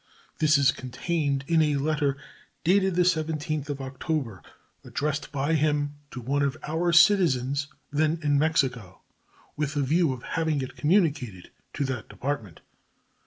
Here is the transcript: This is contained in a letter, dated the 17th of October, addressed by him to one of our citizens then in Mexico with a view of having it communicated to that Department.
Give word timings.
This 0.39 0.57
is 0.57 0.71
contained 0.71 1.43
in 1.47 1.61
a 1.61 1.75
letter, 1.75 2.17
dated 2.63 2.95
the 2.95 3.03
17th 3.03 3.69
of 3.69 3.79
October, 3.81 4.41
addressed 4.83 5.31
by 5.31 5.53
him 5.53 5.93
to 6.09 6.19
one 6.19 6.41
of 6.41 6.57
our 6.63 6.91
citizens 6.91 7.67
then 7.91 8.17
in 8.23 8.39
Mexico 8.39 9.01
with 9.55 9.75
a 9.75 9.81
view 9.83 10.11
of 10.11 10.23
having 10.23 10.63
it 10.63 10.75
communicated 10.75 11.51
to 11.73 11.85
that 11.85 12.09
Department. 12.09 12.61